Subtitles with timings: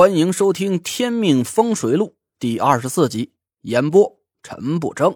[0.00, 2.06] 欢迎收听《天命风水录》
[2.38, 4.10] 第二十四集，演播
[4.42, 5.14] 陈不争。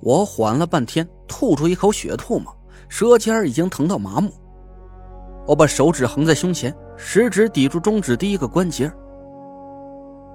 [0.00, 2.50] 我缓了半天，吐出一口血唾沫，
[2.88, 4.32] 舌尖已经疼到麻木。
[5.46, 8.90] 我把手指横在胸前，食指抵住中指第一个关节。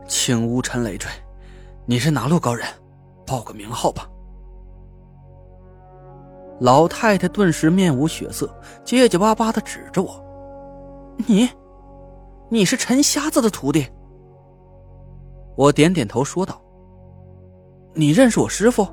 [0.08, 1.10] 请无尘累赘，
[1.88, 2.64] 你是哪路高人？
[3.26, 4.08] 报个名号吧。
[6.60, 8.56] 老太太顿时面无血色，
[8.86, 10.24] 结结巴巴的指着我
[11.26, 11.50] ：“你。”
[12.52, 13.88] 你是陈瞎子的徒弟，
[15.56, 16.60] 我点点头说道
[17.94, 18.88] ：“你认识我师傅？”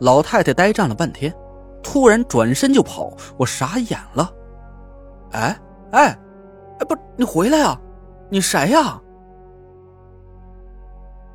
[0.00, 1.32] 老太太呆站了半天，
[1.80, 4.34] 突然转身就跑，我傻眼了。
[5.30, 5.56] 哎
[5.92, 6.18] 哎
[6.80, 7.80] 哎，不，你回来啊！
[8.28, 9.00] 你谁呀？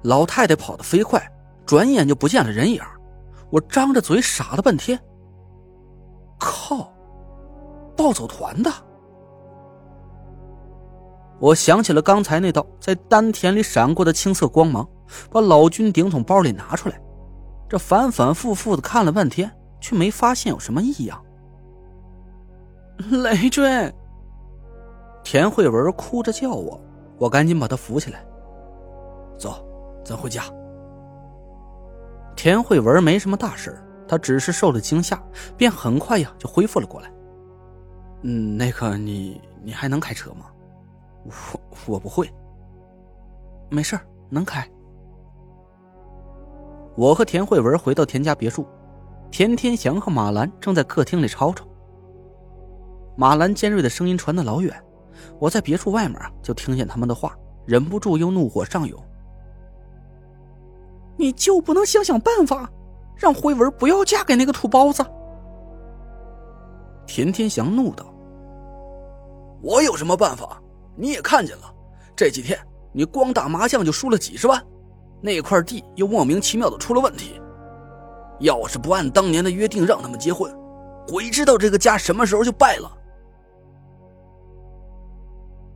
[0.03, 1.21] 老太太跑得飞快，
[1.65, 2.81] 转眼就不见了人影。
[3.49, 4.99] 我张着嘴傻了半天。
[6.37, 6.91] 靠，
[7.95, 8.69] 暴走团的。
[11.43, 14.87] 我想起了刚才那道在丹田里闪过的青色光芒，
[15.29, 16.97] 把老君顶从包里拿出来，
[17.67, 19.51] 这反反复复的看了半天，
[19.81, 21.21] 却没发现有什么异样。
[23.11, 23.93] 累赘，
[25.21, 26.79] 田慧文哭着叫我，
[27.17, 28.25] 我赶紧把她扶起来，
[29.37, 29.61] 走，
[30.05, 30.43] 咱回家。
[32.37, 35.21] 田慧文没什么大事，她只是受了惊吓，
[35.57, 37.11] 便很快呀就恢复了过来。
[38.21, 40.45] 嗯，那个你你还能开车吗？
[41.25, 41.31] 我
[41.93, 42.29] 我不会，
[43.69, 44.67] 没事能开。
[46.95, 48.65] 我和田慧文回到田家别墅，
[49.31, 51.65] 田天祥和马兰正在客厅里吵吵。
[53.15, 54.75] 马兰尖锐的声音传得老远，
[55.39, 57.35] 我在别墅外面就听见他们的话，
[57.65, 58.99] 忍不住又怒火上涌。
[61.15, 62.69] 你就不能想想办法，
[63.15, 65.05] 让慧文不要嫁给那个土包子？
[67.05, 68.05] 田天祥怒道
[69.61, 70.59] ：“我有什么办法？”
[70.95, 71.73] 你也看见了，
[72.15, 72.59] 这几天
[72.91, 74.63] 你光打麻将就输了几十万，
[75.21, 77.41] 那块地又莫名其妙的出了问题。
[78.39, 80.53] 要是不按当年的约定让他们结婚，
[81.07, 82.91] 鬼知道这个家什么时候就败了。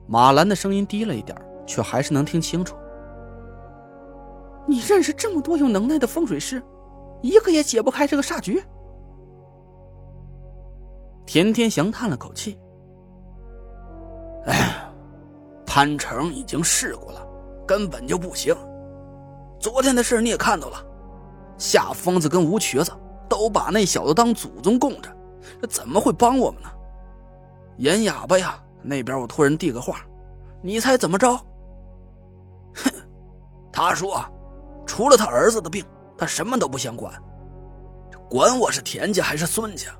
[0.07, 2.75] 马兰的声音低了一点，却还是能听清楚。
[4.67, 6.61] 你认识这么多有能耐的风水师，
[7.21, 8.61] 一个也解不开这个煞局。
[11.25, 12.57] 田天祥叹了口气，
[14.45, 14.76] 哎。
[15.77, 17.23] 潘成已经试过了，
[17.67, 18.51] 根本就不行。
[19.59, 20.83] 昨天的事你也看到了，
[21.59, 22.91] 夏疯子跟吴瘸子
[23.29, 25.15] 都把那小子当祖宗供着，
[25.61, 26.69] 这怎么会帮我们呢？
[27.77, 29.99] 严哑巴呀，那边我托人递个话，
[30.63, 31.31] 你猜怎么着？
[32.73, 32.91] 哼，
[33.71, 34.19] 他说，
[34.83, 35.85] 除了他儿子的病，
[36.17, 37.13] 他什么都不想管，
[38.27, 39.91] 管我是田家还是孙家。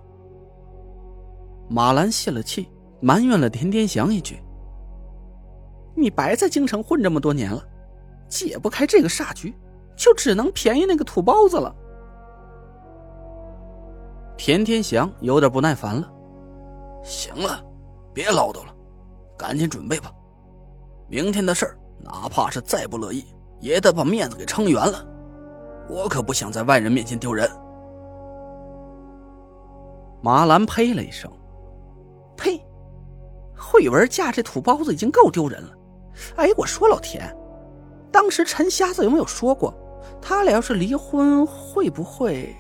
[1.70, 2.68] 马兰泄了气，
[3.00, 4.42] 埋怨了田天祥一句。
[5.98, 7.60] 你白在京城混这么多年了，
[8.30, 9.52] 解不开这个煞局，
[9.96, 11.76] 就只能便宜那个土包子了。
[14.38, 16.08] 田天祥有点不耐烦了，
[17.04, 17.60] 行了，
[18.14, 18.76] 别唠叨了，
[19.36, 20.12] 赶紧准备吧。
[21.10, 23.26] 明天的事儿，哪怕是再不乐意，
[23.60, 25.04] 也得把面子给撑圆了。
[25.90, 27.50] 我可不想在外人面前丢人。
[30.22, 31.32] 马兰呸了一声
[32.38, 32.62] ：“呸！
[33.58, 35.74] 慧文嫁这土包子已经够丢人了。”
[36.36, 37.36] 哎，我说老田，
[38.12, 39.74] 当时陈瞎子有没有说过，
[40.22, 42.56] 他俩要是离婚会不会？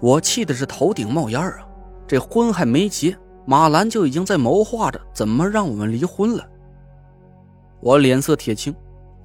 [0.00, 1.66] 我气的是头顶冒烟啊！
[2.06, 6.46] 这婚还没结，马兰就已经在谋划着怎么让我们离婚了。
[7.80, 8.74] 我脸色铁青，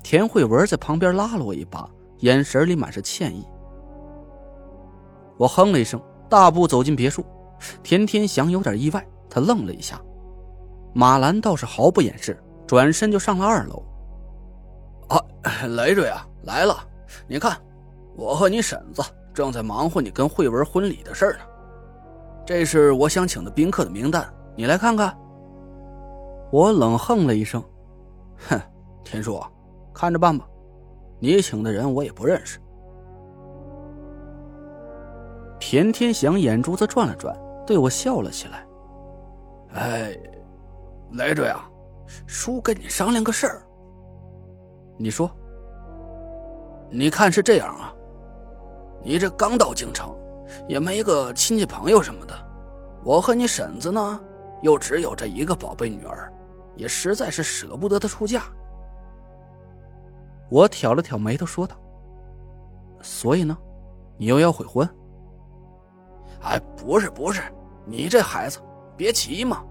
[0.03, 3.45] 田慧文在旁边拉了我一把，眼神里满是歉意。
[5.37, 7.25] 我哼了一声，大步走进别墅。
[7.83, 10.01] 田天祥有点意外，他愣了一下，
[10.93, 12.41] 马兰倒是毫不掩饰。
[12.69, 13.83] 转身就上了二楼。
[15.07, 15.19] 啊，
[15.69, 16.75] 累赘啊，来了！
[17.27, 17.57] 你看，
[18.15, 19.01] 我和你婶子
[19.33, 21.39] 正在忙活你跟慧文婚礼的事呢。
[22.45, 25.17] 这是我想请的宾客的名单，你来看看。
[26.51, 27.59] 我冷哼了一声，
[28.47, 28.61] 哼，
[29.03, 29.43] 田叔，
[29.91, 30.47] 看着办吧。
[31.17, 32.59] 你请的人我也不认识。
[35.59, 38.63] 田天祥眼珠子转了转，对我笑了起来。
[39.73, 40.15] 哎，
[41.13, 41.67] 累赘啊！
[42.27, 43.61] 叔跟你商量个事儿。
[44.97, 45.29] 你说，
[46.89, 47.93] 你看是这样啊？
[49.01, 50.13] 你这刚到京城，
[50.67, 52.33] 也没个亲戚朋友什么的。
[53.03, 54.19] 我和你婶子呢，
[54.61, 56.31] 又只有这一个宝贝女儿，
[56.75, 58.43] 也实在是舍不得她出嫁。
[60.49, 61.77] 我挑了挑眉头说道
[63.01, 63.57] ：“所以呢，
[64.17, 64.87] 你又要悔婚？”
[66.43, 67.41] 哎，不是不是，
[67.85, 68.59] 你这孩子
[68.97, 69.63] 别急嘛。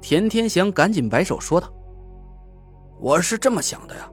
[0.00, 1.72] 田天祥赶紧摆手说道
[3.00, 4.10] ：“我是这么想的呀，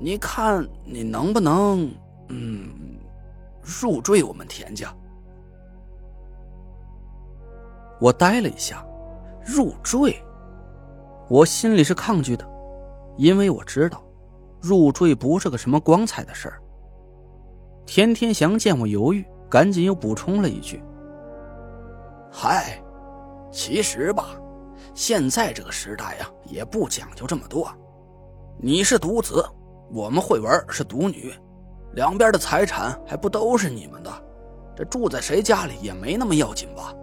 [0.00, 1.88] 你看你能不能，
[2.28, 2.68] 嗯，
[3.62, 4.92] 入赘我们田家？”
[8.00, 8.84] 我呆了一下，
[9.46, 10.20] 入赘，
[11.28, 12.44] 我心里是抗拒的，
[13.16, 14.02] 因为我知道，
[14.60, 16.60] 入赘不是个什么光彩的事儿。
[17.86, 20.82] 田天祥见我犹豫，赶紧又补充了一句
[22.30, 22.82] ：“嗨，
[23.50, 24.36] 其实吧。”
[24.94, 27.68] 现在这个时代呀，也不讲究这么多。
[28.58, 29.44] 你是独子，
[29.90, 31.34] 我们慧文是独女，
[31.92, 34.10] 两边的财产还不都是你们的？
[34.76, 36.94] 这住在谁家里也没那么要紧吧？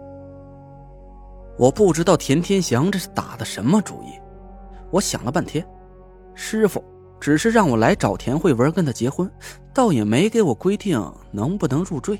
[1.58, 4.18] 我不知道田天祥这是打的什么主意。
[4.90, 5.66] 我想了半天，
[6.34, 6.82] 师傅
[7.20, 9.30] 只是让我来找田慧文跟他结婚，
[9.74, 10.98] 倒也没给我规定
[11.30, 12.18] 能不能入赘。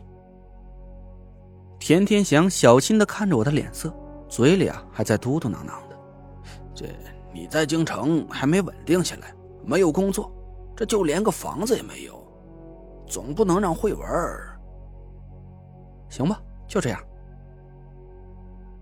[1.78, 3.92] 田天祥小心的看着我的脸色。
[4.32, 5.98] 嘴里啊还在嘟嘟囔囔的，
[6.74, 6.86] 这
[7.34, 9.30] 你在京城还没稳定下来，
[9.62, 10.32] 没有工作，
[10.74, 12.26] 这就连个房子也没有，
[13.06, 14.08] 总不能让慧文
[16.08, 16.40] 行吧？
[16.66, 16.98] 就这样。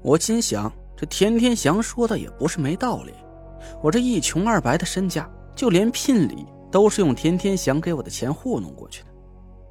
[0.03, 3.13] 我心想，这田天祥说的也不是没道理，
[3.83, 9.09] 我这一穷二白的身家，就连聘礼都是用田天祥给我的钱糊弄过去的，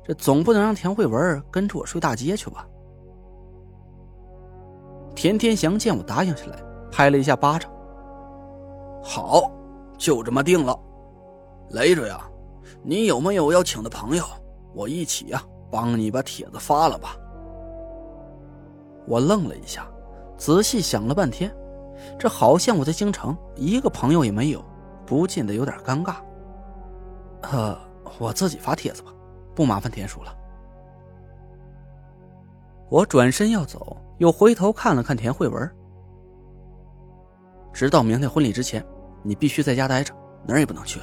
[0.04, 2.68] 这总不能让田慧文跟着我睡大街去吧？
[5.16, 6.58] 田天祥见我答应下来，
[6.92, 7.70] 拍了一下巴掌。
[9.04, 9.52] 好，
[9.98, 10.78] 就这么定了。
[11.72, 12.22] 雷主呀，
[12.84, 14.24] 你有没有要请的朋友？
[14.74, 15.42] 我一起呀，
[15.72, 17.16] 帮你把帖子发了吧。
[19.08, 19.88] 我愣了一下，
[20.38, 21.54] 仔细想了半天，
[22.18, 24.64] 这好像我在京城一个朋友也没有，
[25.06, 26.16] 不禁的有点尴尬。
[27.52, 27.78] 呃，
[28.20, 29.12] 我自己发帖子吧，
[29.56, 30.36] 不麻烦田叔了。
[32.90, 33.96] 我转身要走。
[34.20, 35.72] 又回头看了看田慧文，
[37.72, 38.86] 直到明天婚礼之前，
[39.24, 40.14] 你必须在家待着，
[40.46, 41.00] 哪儿也不能去。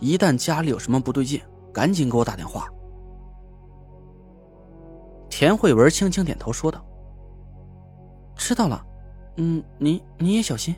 [0.00, 1.40] 一旦家里有什么不对劲，
[1.72, 2.68] 赶紧给我打电话。
[5.30, 6.84] 田慧文轻轻点头说道
[8.34, 8.84] ：“知道了，
[9.36, 10.74] 嗯，你你也小心。”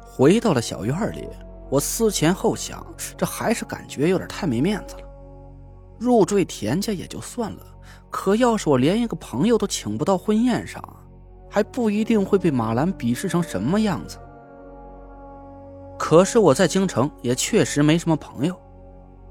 [0.00, 1.28] 回到了小院里，
[1.68, 2.86] 我思前后想，
[3.16, 5.03] 这还是感觉有点太没面子了。
[6.04, 7.58] 入赘田家也就算了。
[8.10, 10.80] 可要是我连一个朋友都请不到婚宴上，
[11.50, 14.18] 还不一定会被马兰鄙视成什么样子。
[15.98, 18.54] 可是我在京城也确实没什么朋友。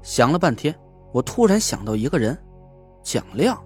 [0.02, 0.74] 想了半天，
[1.12, 2.36] 我突然想到一个人，
[3.02, 3.58] 蒋亮。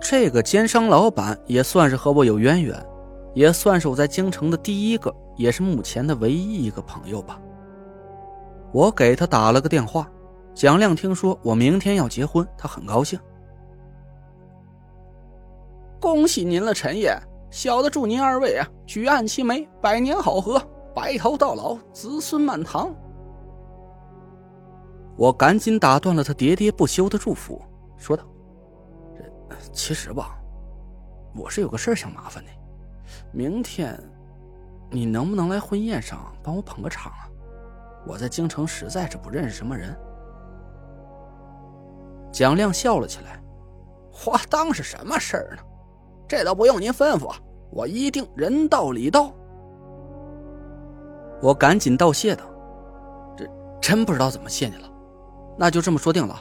[0.00, 2.86] 这个奸商老板也算是和我有渊源，
[3.34, 7.38] 也算是我在京城的第一个，也是目前的唯一一个朋友吧。
[8.72, 10.10] 我给他打了个电话。
[10.54, 13.18] 蒋亮听说我明天要结婚，他很高兴。
[16.00, 17.16] 恭喜您了，陈爷！
[17.50, 20.60] 小的祝您二位啊，举案齐眉，百年好合，
[20.94, 22.94] 白头到老，子孙满堂。
[25.16, 27.60] 我赶紧打断了他喋喋不休的祝福，
[27.96, 28.24] 说道
[29.16, 30.38] ：“这其实吧，
[31.34, 32.48] 我是有个事想麻烦你。
[33.32, 33.98] 明天，
[34.90, 37.28] 你能不能来婚宴上帮我捧个场啊？
[38.06, 39.96] 我在京城实在是不认识什么人。”
[42.32, 43.42] 蒋亮笑了起来，
[44.26, 45.62] 我当是什么事儿呢？
[46.28, 47.34] 这都不用您吩咐，
[47.72, 49.32] 我一定人到礼到。
[51.42, 52.44] 我赶紧道谢道
[53.36, 53.44] ：“这
[53.80, 54.88] 真不知道怎么谢你了，
[55.58, 56.40] 那就这么说定了。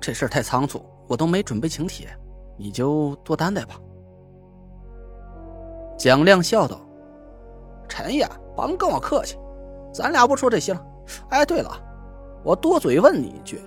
[0.00, 2.06] 这事儿太仓促，我都没准备请帖，
[2.56, 3.74] 你就多担待吧。”
[5.98, 6.78] 蒋亮笑道
[7.88, 8.24] ：“陈爷，
[8.54, 9.36] 甭跟我客气，
[9.92, 10.86] 咱俩不说这些了。
[11.30, 11.70] 哎，对了，
[12.44, 13.60] 我多嘴问你一句。”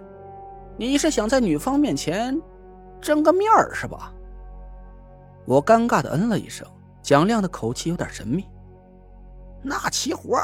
[0.78, 2.40] 你是想在女方面前
[3.02, 4.14] 争个面儿是吧？
[5.46, 6.68] 我尴尬的嗯了一声。
[7.02, 8.46] 蒋亮的口气有点神秘。
[9.62, 10.38] 那齐活，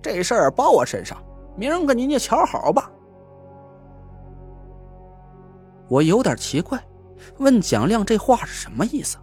[0.00, 1.20] 这事儿包我身上，
[1.56, 2.88] 明儿个您就瞧好吧。
[5.88, 6.80] 我有点奇怪，
[7.38, 9.18] 问蒋亮这话是什么意思？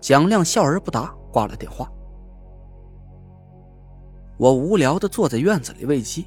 [0.00, 1.88] 蒋亮笑而不答，挂了电话。
[4.36, 6.26] 我无聊的坐在院子里喂鸡，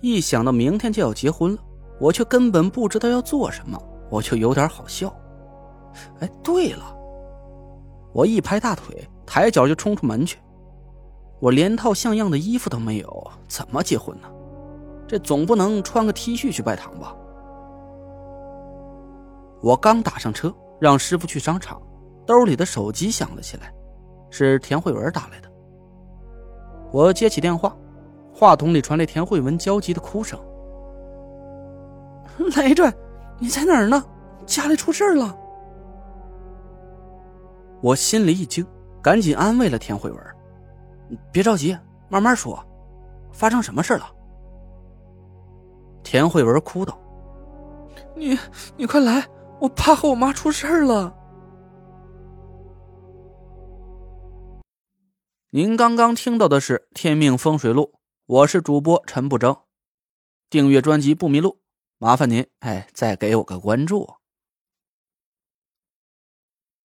[0.00, 1.62] 一想到明天就要结婚了。
[2.04, 5.10] 我却根本不知道要做什么，我就有点好笑。
[6.20, 6.94] 哎，对了，
[8.12, 10.38] 我一拍大腿，抬脚就冲出门去。
[11.40, 14.28] 我连套像样的衣服都没有，怎么结婚呢？
[15.08, 17.16] 这总不能穿个 T 恤去拜堂吧？
[19.62, 21.80] 我刚打上车，让师傅去商场，
[22.26, 23.72] 兜里的手机响了起来，
[24.28, 25.50] 是田慧文打来的。
[26.92, 27.74] 我接起电话，
[28.30, 30.38] 话筒里传来田慧文焦急的哭声。
[32.56, 32.92] 雷震，
[33.38, 34.04] 你在哪儿呢？
[34.46, 35.36] 家里出事了。
[37.80, 38.66] 我心里一惊，
[39.02, 40.20] 赶紧安慰了田慧文
[41.32, 41.76] ：“别着急，
[42.08, 42.62] 慢慢说，
[43.32, 44.06] 发生什么事了？”
[46.02, 46.98] 田慧文哭道
[48.16, 48.38] ：“你
[48.76, 49.26] 你快来，
[49.60, 51.14] 我爸和我妈出事了。”
[55.50, 57.92] 您刚刚听到的是《天命风水录》，
[58.26, 59.56] 我是主播陈不争。
[60.50, 61.58] 订阅专辑不迷路，
[62.04, 64.06] 麻烦您哎，再给我个关注。